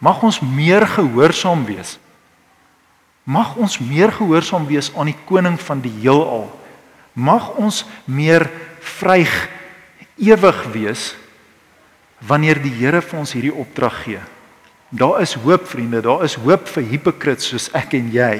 [0.00, 1.98] Mag ons meer gehoorsaam wees.
[3.22, 6.48] Mag ons meer gehoorsaam wees aan die koning van die heelal.
[7.12, 8.48] Mag ons meer
[8.80, 9.34] vryg
[10.16, 11.12] ewig wees
[12.26, 14.20] wanneer die Here vir ons hierdie opdrag gee.
[14.90, 18.32] Daar is hoop vriende, daar is hoop vir hipokrits soos ek en jy.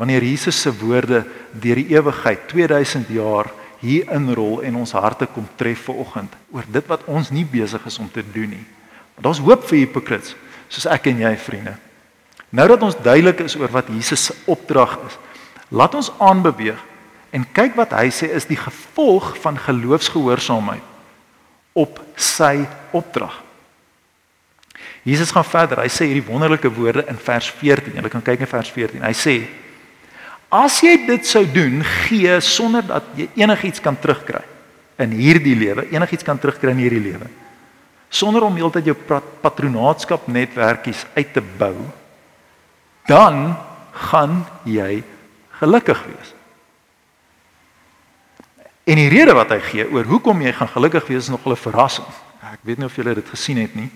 [0.00, 3.50] Wanneer Jesus se woorde deur die ewigheid 2000 jaar
[3.82, 7.82] hier inrol en ons harte kom tref ver oggend oor dit wat ons nie besig
[7.86, 8.64] is om te doen nie.
[9.14, 10.36] Maar daar's hoop vir hipokrits
[10.72, 11.74] soos ek en jy vriende.
[12.52, 15.18] Nou dat ons duidelik is oor wat Jesus se opdrag is,
[15.68, 16.80] laat ons aanbeweeg
[17.32, 20.91] en kyk wat hy sê is die gevolg van geloofsgehoorsaamheid
[21.72, 23.40] op sy opdrag.
[25.02, 25.82] Jesus gaan verder.
[25.82, 27.96] Hy sê hierdie wonderlike woorde in vers 14.
[27.98, 29.02] Jy kan kyk in vers 14.
[29.02, 29.36] Hy sê
[30.52, 34.42] As jy dit sou doen, gee sonder dat jy enigiets kan terugkry
[35.00, 37.28] in hierdie lewe, enigiets kan terugkry in hierdie lewe.
[38.12, 38.96] Sonder om heeltyd jou
[39.40, 41.72] patronaatskap netwerkies uit te bou,
[43.08, 43.54] dan
[44.10, 45.00] gaan jy
[45.62, 46.34] gelukkig wees.
[48.84, 51.56] En die rede wat hy gee oor hoekom jy gaan gelukkig wees is nog 'n
[51.56, 52.06] verrassing.
[52.42, 53.90] Ek weet nie of julle dit gesien het nie.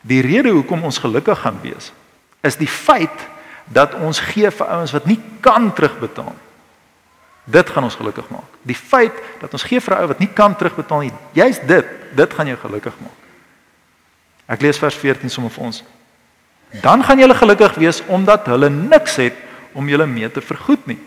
[0.00, 1.92] Die rede hoekom ons gelukkig gaan wees
[2.42, 3.28] is die feit
[3.70, 6.48] dat ons gee vir ouens wat nie kan terugbetaal nie.
[7.44, 8.50] Dit gaan ons gelukkig maak.
[8.62, 11.86] Die feit dat ons gee vir 'n ou wat nie kan terugbetaal nie, jy's dit,
[12.14, 13.18] dit gaan jou gelukkig maak.
[14.46, 15.84] Ek lees vers 14 sommer vir ons.
[16.82, 19.34] Dan gaan julle gelukkig wees omdat hulle niks het
[19.72, 20.98] om julle mee te vergoed nie.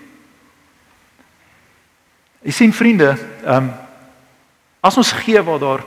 [2.45, 3.73] Jy sien vriende, ehm um,
[4.86, 5.81] as ons gee waar daar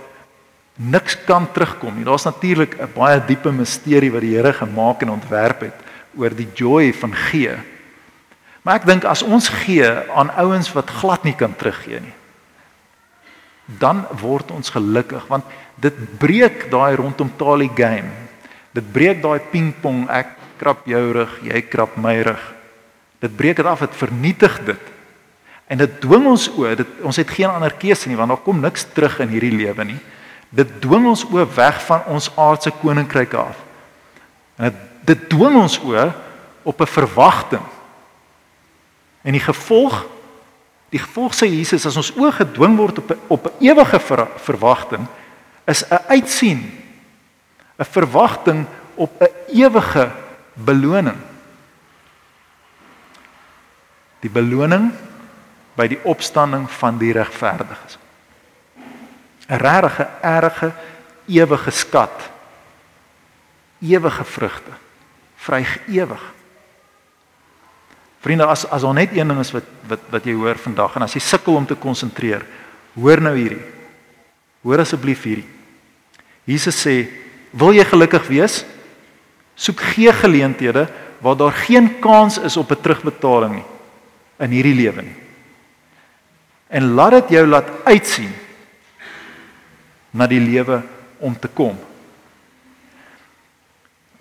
[0.74, 2.04] niks kan terugkom nie.
[2.04, 5.78] Daar's natuurlik 'n baie diepe misterie wat die Here gemaak en ontwerp het
[6.16, 7.54] oor die joy van gee.
[8.62, 12.14] Maar ek dink as ons gee aan ouens wat glad nie kan teruggee nie,
[13.78, 15.44] dan word ons gelukkig want
[15.76, 18.10] dit breek daai rondom talie game.
[18.72, 20.26] Dit breek daai pingpong ek
[20.58, 22.54] krap jou rug, jy krap my rug.
[23.20, 24.97] Dit breek dit af, dit vernietig dit.
[25.68, 28.60] En dit dwing ons o, dit ons het geen ander keuse nie want daar kom
[28.60, 29.98] niks terug in hierdie lewe nie.
[30.48, 33.56] Dit dwing ons o weg van ons aardse koninkryk af.
[34.56, 36.12] En dit dit dwing ons o
[36.62, 37.64] op 'n verwagting.
[39.22, 40.06] En die gevolg
[40.88, 44.28] die gevolg sê Jesus as ons oë gedwing word op 'n op 'n ewige ver,
[44.36, 45.06] verwagting
[45.66, 46.60] is 'n uitsien
[47.78, 50.10] 'n verwagting op 'n ewige
[50.54, 51.16] beloning.
[54.20, 54.92] Die beloning
[55.78, 57.98] by die opstanding van die regverdiges.
[59.48, 60.72] 'n regte erge
[61.26, 62.30] ewige skat
[63.80, 64.70] ewige vrugte.
[65.36, 66.22] Vryg ewig.
[68.20, 71.02] Vriende, as as daar net een ding is wat wat wat jy hoor vandag en
[71.02, 72.44] as jy sukkel om te konsentreer,
[72.94, 73.62] hoor nou hierdie.
[74.62, 75.48] Hoor asseblief hierdie.
[76.44, 77.06] Jesus sê,
[77.52, 78.64] "Wil jy gelukkig wees?
[79.54, 80.88] Soek gee geleenthede
[81.20, 83.64] waar daar geen kans is op 'n terugbetaling nie
[84.38, 85.27] in hierdie lewe nie.
[86.68, 88.32] En laat dit jou laat uitsien
[90.10, 90.82] na die lewe
[91.18, 91.78] om te kom.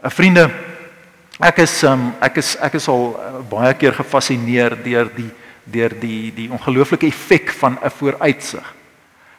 [0.03, 0.45] 'n Vriende,
[1.39, 5.29] ek is um, ek is ek is al uh, baie keer gefassineer deur die
[5.67, 8.73] deur die die ongelooflike effek van 'n vooruitsig.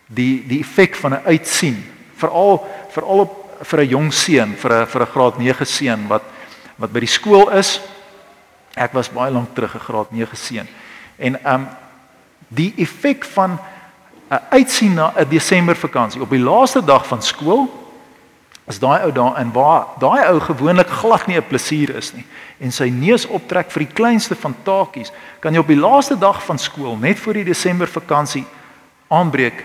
[0.07, 1.85] Die die effek van 'n uitsien,
[2.17, 6.25] veral veral op vir 'n jong seun, vir 'n vir 'n graad 9 seun wat
[6.77, 7.81] wat by die skool is.
[8.77, 10.69] Ek was baie lank terug 'n graad 9 seun.
[11.19, 11.69] En um
[12.49, 17.23] die effek van 'n uh, uitsien na 'n Desember vakansie op die laaste dag van
[17.23, 17.69] skool
[18.67, 22.25] as daai ou daar in waar daai ou gewoonlik glad nie 'n plesier is nie
[22.59, 26.41] en sy neus optrek vir die kleinste van taakies, kan jy op die laaste dag
[26.45, 28.45] van skool net voor die Desember vakansie
[29.09, 29.63] aanbreek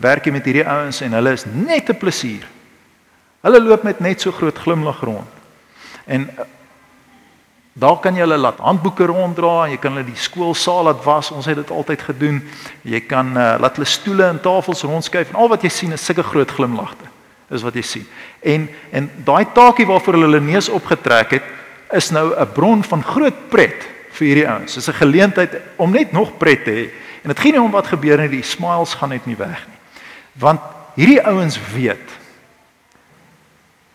[0.00, 2.48] werk jy met hierdie ouens en hulle is net 'n plesier.
[3.42, 5.28] Hulle loop met net so groot glimlag rond.
[6.06, 6.44] En uh,
[7.74, 11.32] daar kan jy hulle laat handboeke ronddra en jy kan hulle die skoolsaal laat was.
[11.34, 12.38] Ons het dit altyd gedoen.
[12.86, 16.04] Jy kan uh, laat hulle stoele en tafels rondskuif en al wat jy sien is
[16.06, 17.10] sulke groot glimlagte.
[17.50, 18.06] Dis wat jy sien.
[18.42, 21.50] En en daai taakie waarvoor hulle hulle neus opgetrek het,
[21.92, 24.74] is nou 'n bron van groot pret vir hierdie ouens.
[24.74, 26.90] Dis 'n geleentheid om net nog pret te hê.
[27.22, 29.78] En dit gaan nie om wat gebeur nie, die smiles gaan net nie weg nie.
[30.32, 30.60] Want
[30.94, 32.22] hierdie ouens weet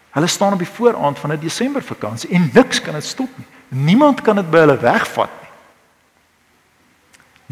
[0.09, 3.47] Hulle staan op die vooraand van 'n Desember vakansie en niks kan dit stop nie.
[3.69, 5.51] Niemand kan dit by hulle wegvat nie.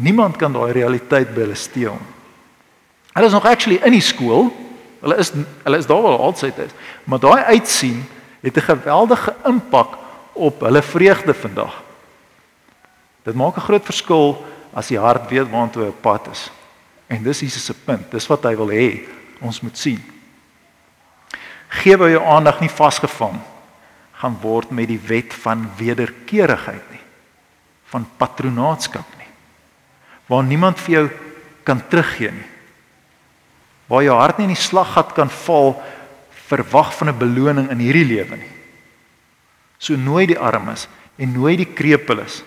[0.08, 2.14] Niemand kan daai realiteit by hulle steel nie.
[3.14, 4.52] Hulle is nog actually in die skool.
[5.02, 5.32] Hulle is
[5.64, 6.74] hulle is daar waar altyd is.
[7.04, 8.04] Maar daai uitsien
[8.40, 9.98] het 'n geweldige impak
[10.32, 11.82] op hulle vreugde vandag.
[13.22, 16.50] Dit maak 'n groot verskil as die hart weet waantoe 'n pad is.
[17.06, 18.10] En dis Jesus se punt.
[18.10, 19.08] Dis wat hy wil hê
[19.40, 20.18] ons moet sien
[21.68, 23.36] gee by jou aandag nie vasgevang
[24.18, 27.04] gaan word met die wet van wederkerigheid nie
[27.92, 29.32] van patronaatskap nie
[30.28, 31.06] waar niemand vir jou
[31.64, 32.48] kan teruggee nie
[33.88, 35.74] waar jou hart nie in die slaggat kan val
[36.48, 38.52] verwag van 'n beloning in hierdie lewe nie.
[39.78, 42.42] So nooi die armes en nooi die krepeles.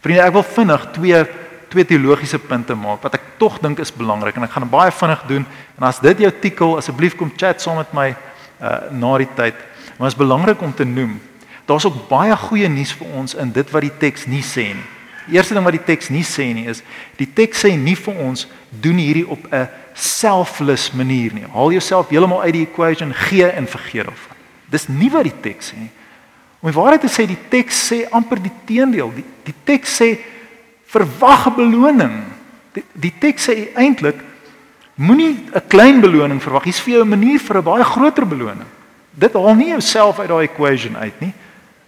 [0.00, 1.26] Vriende ek wil vinnig twee
[1.68, 5.22] twee teologiese punte maak wat ek tog dink is belangrik en ek gaan baie vinnig
[5.26, 5.46] doen.
[5.78, 8.14] En as dit jou tikkel asseblief kom chat saam met my
[8.60, 9.54] uh, na die tyd
[9.98, 11.16] maar is belangrik om te noem
[11.66, 14.86] daar's ook baie goeie nuus vir ons in dit wat die teks nie sê nie
[15.26, 16.82] die eerste ding wat die teks nie sê nie is
[17.18, 22.08] die teks sê nie vir ons doen hierdie op 'n selfless manier nie haal jouself
[22.08, 24.28] heeltemal uit die equation gee en vergeet of
[24.70, 25.92] dis nie wat die teks sê nie
[26.60, 30.16] om die waarheid te sê die teks sê amper die teendeel die, die teks sê
[30.96, 32.22] verwag beloning.
[32.76, 34.18] Die, die teks sê eintlik
[34.96, 36.64] moenie 'n klein beloning verwag.
[36.64, 38.68] Hier's vir jou 'n manier vir 'n baie groter beloning.
[39.16, 41.32] Dit haal nie jouself uit daai equation uit nie.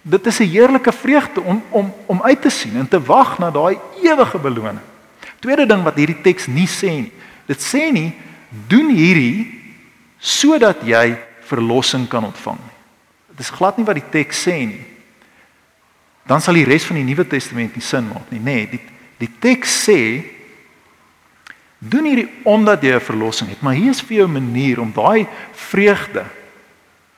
[0.02, 3.50] Dit is 'n heerlike vreugde om om om uit te sien en te wag na
[3.50, 4.84] daai ewige beloning.
[5.40, 7.12] Tweede ding wat hierdie teks nie sê nie.
[7.46, 8.12] Dit sê nie
[8.66, 9.60] doen hierdie
[10.18, 12.78] sodat jy verlossing kan ontvang nie.
[13.30, 14.98] Dit is glad nie wat die teks sê nie
[16.28, 18.56] dan sal die res van die Nuwe Testament nie sin maak nie, nê.
[18.60, 18.84] Nee, die
[19.18, 20.00] die teks sê
[21.82, 24.92] doen hierdie omdat jy 'n verlossing het, maar hier is vir jou 'n manier om
[24.92, 26.24] daai vreugde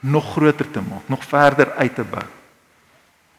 [0.00, 2.24] nog groter te maak, nog verder uit te bou.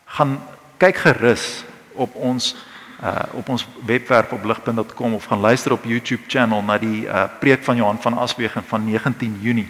[0.06, 0.40] Gaan
[0.78, 2.56] kyk gerus op ons
[3.02, 7.26] uh op ons webwerf op lig.com of gaan luister op YouTube channel na die uh
[7.40, 9.70] preek van Johan van Aswegen van 19 Junie.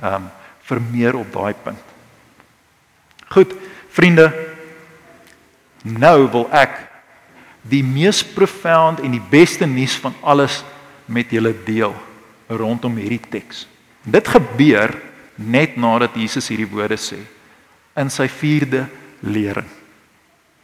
[0.00, 0.30] Um
[0.68, 1.80] vir meer op daai punt.
[3.28, 3.54] Goed,
[3.88, 4.32] vriende,
[5.82, 6.74] Nou wil ek
[7.68, 10.62] die mees profound en die beste nuus van alles
[11.06, 11.94] met julle deel
[12.48, 13.66] rondom hierdie teks.
[14.02, 14.94] Dit gebeur
[15.38, 17.18] net nadat Jesus hierdie woorde sê
[17.98, 18.84] in sy 4de
[19.26, 19.66] lering.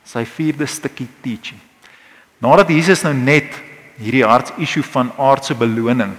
[0.05, 1.61] Sy 4de stukkie teaching.
[2.43, 3.55] Nadat Jesus nou net
[3.99, 6.17] hierdie hartsissue van aardse beloning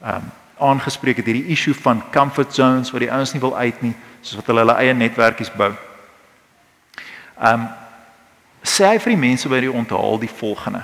[0.00, 0.28] um
[0.60, 4.36] aangespreek het, hierdie issue van comfort zones waar die ouens nie wil uit nie, soos
[4.36, 5.70] wat hulle hulle eie netwerkies bou.
[7.40, 7.64] Um
[8.60, 10.82] sê hy vir die mense by die onthaal die volgende.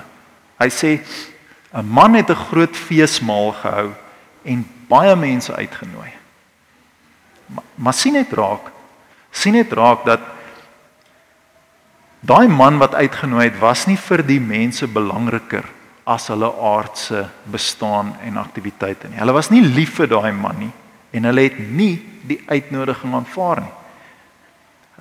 [0.57, 0.97] Hy sê
[1.73, 3.93] 'n man het 'n groot feesmaal gehou
[4.43, 6.16] en baie mense uitgenooi.
[7.47, 8.71] Maar, maar sien net raak,
[9.31, 10.23] sien net raak dat
[12.27, 15.65] daai man wat uitgenooi het was nie vir die mense belangriker
[16.07, 19.19] as hulle aardse bestaan en aktiwiteite nie.
[19.19, 20.73] Hulle was nie lief vir daai man nie.
[21.17, 21.95] en hulle het nie
[22.27, 23.75] die uitnodiging aanvaar nie.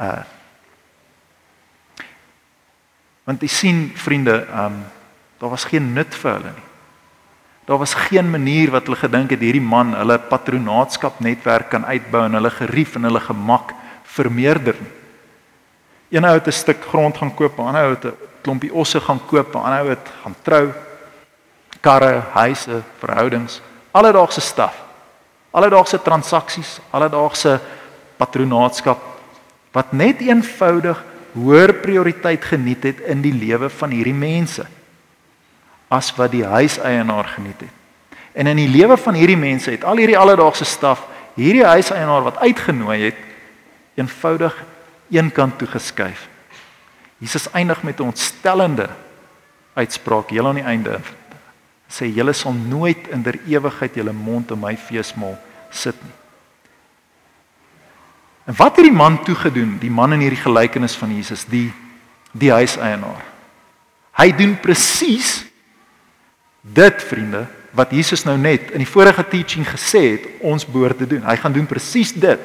[0.00, 0.24] Uh
[3.26, 4.74] Want jy sien vriende, ehm um,
[5.40, 6.65] daar was geen nut vir hulle nie.
[7.66, 12.22] Daar was geen manier wat hulle gedink het hierdie man hulle patronaatskap netwerk kan uitbou
[12.24, 13.72] en hulle gerief en hulle gemak
[14.16, 14.92] vermeerder nie.
[16.14, 19.00] Een ou het 'n stuk grond gaan koop, 'n ander ou het 'n klompie osse
[19.00, 20.72] gaan koop, 'n ander ou het gaan trou,
[21.80, 24.74] karre, huise, verhoudings, alledaagse staf.
[25.50, 27.60] Alledaagse transaksies, alledaagse
[28.16, 28.98] patronaatskap
[29.72, 34.66] wat net eenvoudig hoër prioriteit geniet het in die lewe van hierdie mense
[35.88, 37.74] as wat die huiseienaar geniet het.
[38.32, 42.38] En in die lewe van hierdie mense het al hierdie alledaagse staf hierdie huiseienaar wat
[42.38, 43.20] uitgenooi het
[43.94, 44.56] eenvoudig
[45.10, 46.28] eenkant toe geskuif.
[47.18, 48.88] Jesus eindig met 'n ontstellende
[49.74, 51.00] uitspraak heel aan die einde.
[51.88, 55.38] Sê julle sal nooit in der ewigheid julle mond in my feesmaal
[55.70, 56.12] sit nie.
[58.46, 59.78] En wat het die man toe gedoen?
[59.78, 61.72] Die man in hierdie gelykenis van Jesus, die
[62.32, 63.24] die huiseienaar.
[64.16, 65.44] Hy doen presies
[66.72, 71.08] dit, vriende, wat Jesus nou net in die vorige teaching gesê het ons behoort te
[71.08, 71.24] doen.
[71.28, 72.40] Hy gaan doen presies dit.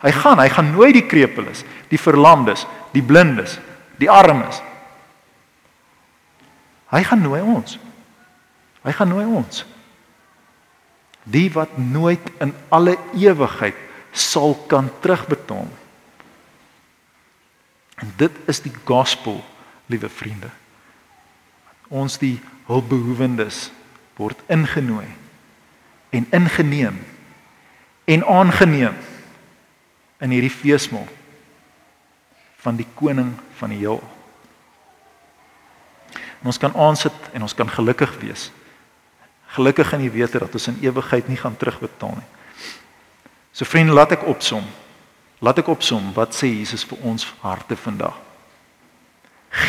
[0.00, 3.58] Hy gaan, hy gaan nooi die krepeles, die verlamdes, die blindes,
[4.00, 4.60] die armes.
[6.90, 7.76] Hy gaan nooi ons.
[8.84, 9.64] Hy gaan nooi ons.
[11.28, 13.76] Die wat nooit in alle ewigheid
[14.12, 15.68] sal kan terugbetaal.
[18.00, 19.38] En dit is die gospel,
[19.92, 20.48] liewe vriende.
[21.90, 22.38] Ons die
[22.70, 23.68] hulpbehoewendes
[24.20, 25.08] word ingenooi
[26.14, 26.98] en ingeneem
[28.10, 28.96] en aangeneem
[30.20, 31.08] in hierdie feesmaal
[32.60, 34.04] van die koning van die heelal.
[36.40, 38.48] En ons kan aansit en ons kan gelukkig wees.
[39.56, 42.28] Gelukkig in die wete dat ons in ewigheid nie gaan terugbetaal nie.
[43.52, 44.64] So vriende, laat ek opsom.
[45.40, 48.16] Laat ek opsom wat sê Jesus vir ons harte vandag.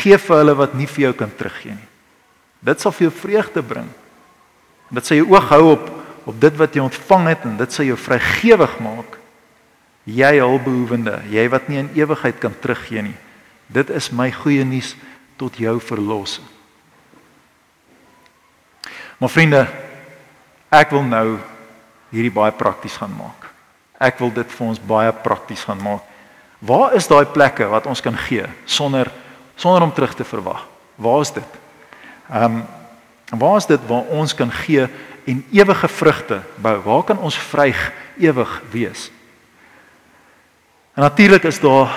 [0.02, 1.91] Geef vir hulle wat nie vir jou kan teruggee nie.
[2.62, 3.90] Dit sal vir jou vreugde bring.
[4.94, 5.90] Dit sal jou oog hou op
[6.30, 9.18] op dit wat jy ontvang het en dit sal jou vrygewig maak
[10.10, 13.18] jy hulpbehoevende, jy wat nie in ewigheid kan teruggee nie.
[13.72, 14.96] Dit is my goeie nuus
[15.40, 16.46] tot jou verlossing.
[19.22, 19.62] Maar vriende,
[20.74, 21.26] ek wil nou
[22.12, 23.52] hierdie baie prakties gaan maak.
[24.02, 26.08] Ek wil dit vir ons baie prakties gaan maak.
[26.62, 29.10] Waar is daai plekke wat ons kan gee sonder
[29.62, 30.64] sonder om terug te verwag?
[30.98, 31.61] Waar is dit?
[32.32, 32.64] Ehm um,
[33.40, 34.88] waar is dit waar ons kan gee
[35.24, 36.82] en ewige vrugte bou?
[36.84, 39.12] Waar kan ons vryg ewig wees?
[40.94, 41.92] En natuurlik is daar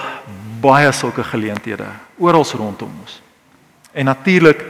[0.60, 1.86] baie sulke geleenthede
[2.18, 3.22] oral rondom ons.
[3.92, 4.64] En natuurlik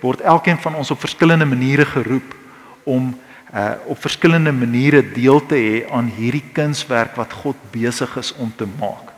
[0.00, 2.34] word elkeen van ons op verskillende maniere geroep
[2.82, 3.18] om
[3.54, 8.52] uh op verskillende maniere deel te hê aan hierdie kunswerk wat God besig is om
[8.56, 9.14] te maak.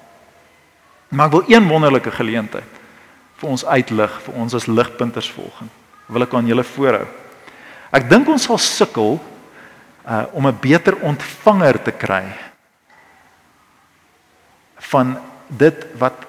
[1.08, 2.78] Maar ek wil een wonderlike geleentheid
[3.40, 5.79] vir ons uitlig vir ons as ligpunters volgens.
[6.10, 7.06] Wil ek aan julle voorhou.
[7.94, 9.18] Ek dink ons sal sukkel
[10.06, 12.24] uh om 'n beter ontvanger te kry
[14.90, 16.26] van dit wat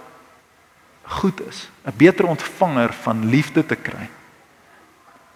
[1.04, 4.10] goed is, 'n beter ontvanger van liefde te kry.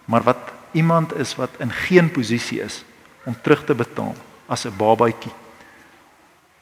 [0.04, 2.84] Maar wat iemand is wat in geen posisie is
[3.24, 4.14] om terug te betaal
[4.46, 5.32] as 'n babatjie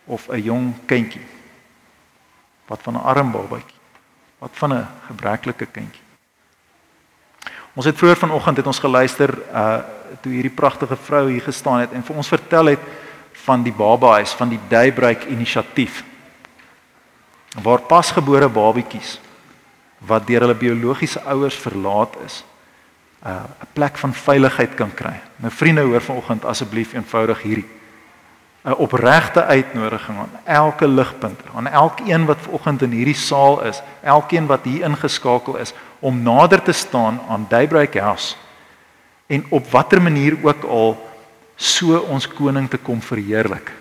[0.04, 1.26] of 'n jong kindjie.
[2.66, 3.80] Wat van 'n arm babatjie?
[4.38, 6.03] Wat van 'n gebreklike kindjie?
[7.74, 9.78] Ons het vroeër vanoggend het ons geluister uh
[10.22, 12.82] toe hierdie pragtige vrou hier gestaan het en vir ons vertel het
[13.44, 16.04] van die babahuis van die Daybreak inisiatief
[17.62, 19.18] waar pasgebore babatjies
[20.06, 22.44] wat deur hulle biologiese ouers verlaat is,
[23.24, 25.20] 'n uh, 'n plek van veiligheid kan kry.
[25.36, 27.68] Nou vriende, hoor vanoggend asseblief eenvoudig hierdie
[28.64, 34.46] 'n opregte uitnodiging aan elke ligpunter, aan elkeen wat vanoggend in hierdie saal is, elkeen
[34.46, 38.36] wat hier ingeskakel is om nader te staan aan Daybreak House
[39.26, 40.92] en op watter manier ook al
[41.56, 43.72] so ons koning te kom verheerlik.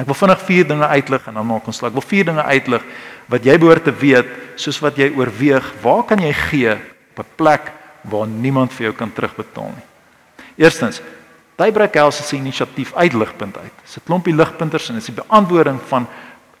[0.00, 1.92] Ek wil vinnig vier dinge uitlig en dan maak ons slag.
[1.92, 2.86] Ek wil vier dinge uitlig
[3.28, 7.36] wat jy behoort te weet soos wat jy oorweeg, waar kan jy gee op 'n
[7.36, 7.72] plek
[8.08, 9.88] waar niemand vir jou kan terugbetaal nie.
[10.56, 11.02] Eerstens,
[11.56, 13.72] Daybreak House se inisiatief uitligpunt uit.
[13.84, 16.08] Dis 'n klompie ligpunters en dit is die beantwoording van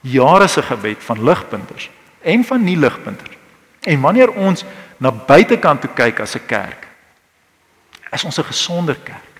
[0.00, 1.90] jare se gebed van ligpunters
[2.20, 3.41] en van nie ligpunters.
[3.82, 4.64] En wanneer ons
[5.02, 6.86] na buitekant toe kyk as 'n kerk,
[8.12, 9.32] is ons 'n gesonder kerk.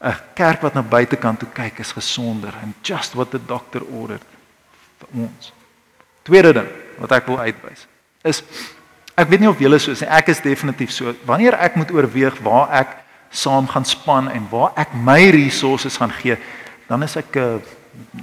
[0.00, 4.22] 'n kerk wat na buitekant toe kyk is gesonder and just what the doctor ordered
[4.98, 5.52] vir ons.
[6.22, 6.68] Tweede ding
[6.98, 7.86] wat ek wil uitwys
[8.26, 8.42] is
[9.18, 11.14] ek weet nie of julle so is nie, ek is definitief so.
[11.26, 12.94] Wanneer ek moet oorweeg waar ek
[13.34, 16.38] saam gaan span en waar ek my resources gaan gee,
[16.88, 17.58] dan is ek uh,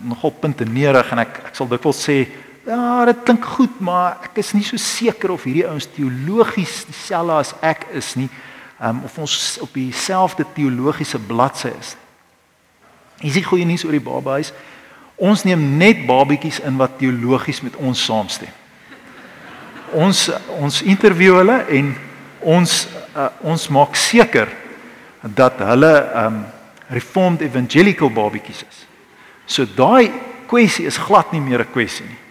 [0.07, 2.23] nogal puntenerig en ek ek sal dikwels sê,
[2.65, 7.37] ja, dit klink goed, maar ek is nie so seker of hierdie ouens teologies dieselfde
[7.37, 8.29] as ek is nie,
[8.81, 11.93] um, of ons op dieselfde teologiese bladsy is.
[13.21, 14.51] Is dit goeie nuus oor die babahuis?
[15.15, 18.51] Ons neem net babetjies in wat teologies met ons saamstem.
[19.95, 20.27] Ons
[20.59, 21.93] ons interview hulle en
[22.55, 22.73] ons
[23.15, 24.49] uh, ons maak seker
[25.37, 25.93] dat hulle
[26.25, 26.43] um
[26.91, 28.83] reformed evangelical babetjies is.
[29.47, 30.11] So daai
[30.49, 32.24] kwessie is glad nie meer 'n kwessie nie.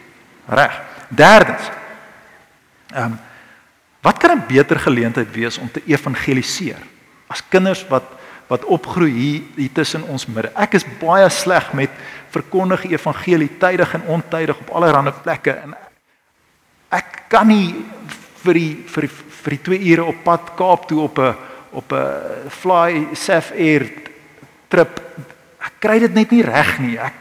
[0.47, 0.81] Reg.
[1.09, 1.71] Derdens.
[2.95, 3.19] Um
[4.05, 6.83] wat kan 'n beter geleentheid wees om te evangeliseer
[7.27, 8.05] as kinders wat
[8.47, 10.51] wat opgroei hier, hier tussen ons midde.
[10.55, 11.91] Ek is baie sleg met
[12.31, 15.75] verkondig evangelie tydig en ontydig op allerlei plekke en
[16.93, 17.73] ek kan nie
[18.45, 19.13] vir die vir die,
[19.45, 21.35] vir die 2 ure op pad Kaap toe op 'n
[21.73, 23.89] op 'n fly Saf Air
[24.69, 25.01] trip.
[25.59, 26.99] Ek kry dit net nie reg nie.
[26.99, 27.15] Ek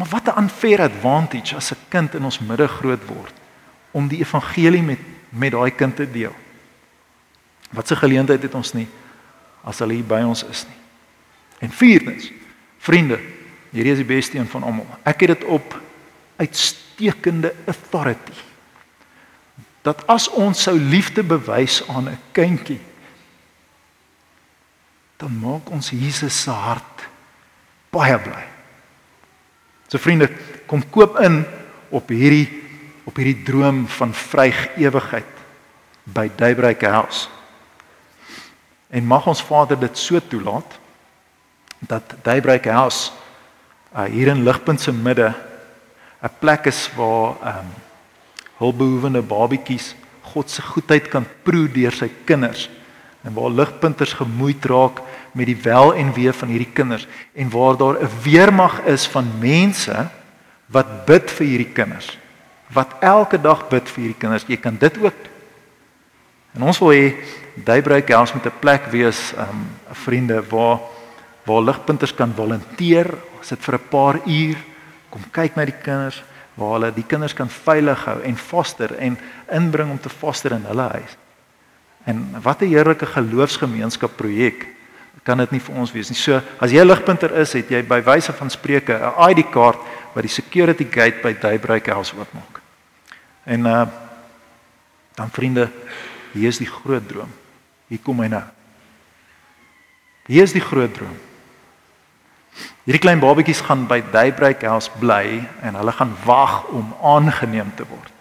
[0.00, 3.32] Maar wat 'n unfair advantage as 'n kind in ons midde groot word
[3.90, 4.98] om die evangelie met
[5.28, 6.34] met daai kind te deel.
[7.70, 8.88] Wat 'n geleentheid het ons nie
[9.64, 10.76] as hulle hier by ons is nie.
[11.58, 12.32] En vierdens,
[12.78, 13.20] vriende,
[13.70, 14.86] hierdie is die beste een van almal.
[15.02, 15.80] Ek het dit op
[16.36, 18.32] uitstekende authority.
[19.82, 22.80] Dat as ons sou liefde bewys aan 'n kindjie
[25.16, 27.08] dan maak ons Jesus se hart
[27.90, 28.49] baie bly.
[29.90, 30.28] So vriende,
[30.70, 31.42] kom koop in
[31.90, 32.46] op hierdie
[33.08, 35.38] op hierdie droom van vryg ewigheid
[36.04, 37.26] by Daybreak House.
[38.94, 40.76] En mag ons Vader dit so toelaat
[41.90, 43.10] dat Daybreak House
[43.96, 45.34] uh, hier in Ligpunt se midde
[46.22, 47.70] 'n plek is waar ehm um,
[48.60, 52.68] hulpbehoevende babetjies God se goedheid kan proe deur sy kinders
[53.24, 55.00] en waar ligpunters gemoeid raak
[55.32, 59.26] met die wel en wee van hierdie kinders en waar daar 'n weermag is van
[59.38, 60.08] mense
[60.66, 62.18] wat bid vir hierdie kinders
[62.72, 64.46] wat elke dag bid vir hierdie kinders.
[64.46, 65.28] Jy kan dit ook
[66.54, 67.14] en ons wil hê
[67.64, 70.80] Daybreak House moet 'n plek wees um vriende waar
[71.44, 73.14] waar ligpunters kan volunteer.
[73.40, 74.56] Sit vir 'n paar uur
[75.10, 76.22] kom kyk na die kinders
[76.54, 79.18] waar hulle die kinders kan veilig hou en foster en
[79.50, 81.16] inbring om te foster in hulle huis.
[82.04, 84.66] En wat 'n heerlike geloofsgemeenskap projek
[85.22, 86.18] kan dit nie vir ons wees nie.
[86.18, 89.80] So as jy 'n ligpunter is, het jy by wyse van spreuke 'n ID kaart
[90.14, 92.60] wat die security gate by Daybreak House oopmaak.
[93.44, 93.86] En uh
[95.14, 95.68] dan vriende,
[96.32, 97.28] hier is die groot droom.
[97.88, 98.44] Hier kom hy nou.
[100.26, 101.16] Hier is die groot droom.
[102.86, 107.84] Hierdie klein babetjies gaan by Daybreak House bly en hulle gaan wag om aangeneem te
[107.84, 108.12] word.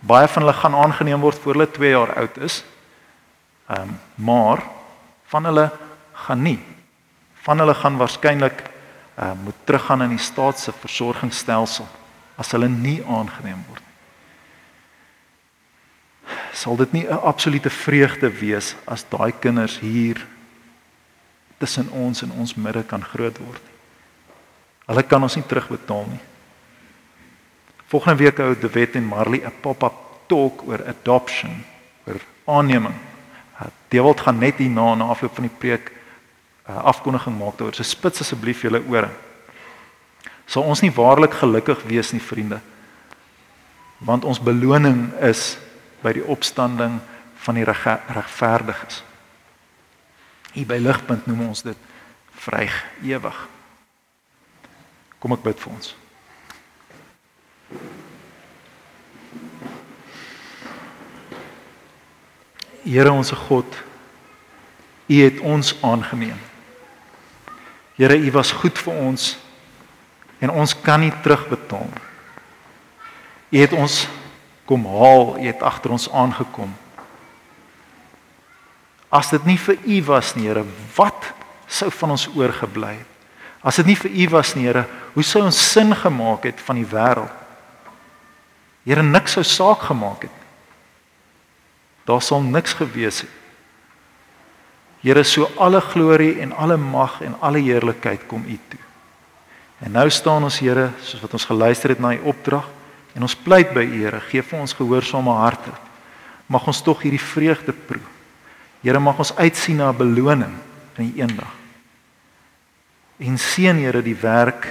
[0.00, 2.64] Baie van hulle gaan aangeneem word voor hulle 2 jaar oud is.
[3.68, 4.62] Ehm um, maar
[5.28, 5.70] van hulle
[6.26, 6.58] gaan nie.
[7.46, 11.86] Van hulle gaan waarskynlik uh, moet teruggaan in die staat se versorgingsstelsel
[12.38, 13.86] as hulle nie aangeneem word nie.
[16.52, 20.26] Sal dit nie 'n absolute vreugde wees as daai kinders hier
[21.58, 23.76] tussen ons en ons midde kan groot word nie.
[24.86, 26.24] Hulle kan ons nie terugbetaal nie.
[27.86, 29.94] Volgende week hou De Wet en Marley 'n pop-up
[30.26, 31.64] talk oor adoption,
[32.06, 32.94] oor aanneming
[33.88, 35.92] Dewald gaan net hier na na afloop van die preek
[36.68, 37.74] uh, afkondiging maak daaroor.
[37.74, 39.10] So spits asseblief julle ore.
[40.48, 42.60] Sal ons nie waarlik gelukkig wees nie, vriende?
[43.98, 45.56] Want ons beloning is
[46.02, 47.00] by die opstanding
[47.44, 49.02] van die regverdiges.
[50.54, 51.88] Hier by ligpunt noem ons dit
[52.44, 53.40] vryg ewig.
[55.18, 55.94] Kom ek bid vir ons.
[62.88, 63.84] Here ons God,
[65.08, 66.47] U het ons aangeneem.
[67.98, 69.32] Here, U was goed vir ons
[70.38, 71.88] en ons kan nie terugbetaal.
[73.50, 74.04] U het ons
[74.68, 76.70] kom haal, U het agter ons aangekom.
[79.10, 80.62] As dit nie vir U was nie, Here,
[80.94, 81.32] wat
[81.66, 83.14] sou van ons oorgebly het?
[83.66, 84.84] As dit nie vir U was nie, Here,
[85.16, 87.34] hoe sou ons sin gemaak het van die wêreld?
[88.86, 90.38] Here, niks sou saak gemaak het.
[92.08, 93.37] Daar sal niks gewees het.
[95.00, 98.80] Here, so alle glorie en alle mag en alle heerlikheid kom U toe.
[99.78, 102.66] En nou staan ons Here, soos wat ons geluister het na U opdrag
[103.14, 105.70] en ons pleit by U Here, gee vir ons gehoorsame harte.
[106.50, 108.02] Mag ons tog hierdie vreugde proe.
[108.82, 110.56] Here, mag ons uitsien na 'n beloning
[110.98, 111.54] in die eendag.
[113.18, 114.66] En seën Here die werk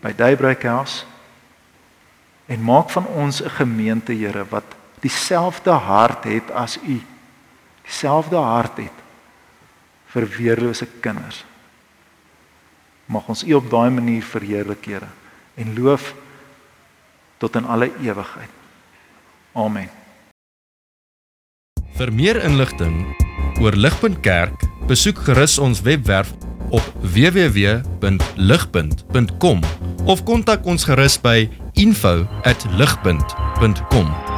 [0.00, 1.04] by Daybreak House
[2.46, 4.64] en maak van ons 'n gemeente Here wat
[5.00, 7.00] dieselfde hart het as u
[7.84, 9.03] dieselfde hart het
[10.14, 11.42] vir weerlose kinders.
[13.10, 15.08] Mag ons U op daai manier verheerlik, Here,
[15.60, 16.14] en loof
[17.38, 18.48] tot in alle ewigheid.
[19.52, 19.88] Amen.
[21.94, 23.14] Vir meer inligting
[23.62, 26.32] oor Ligpunt Kerk, besoek gerus ons webwerf
[26.74, 26.82] op
[27.14, 29.60] www.ligpunt.com
[30.10, 31.48] of kontak ons gerus by
[31.78, 34.33] info@ligpunt.com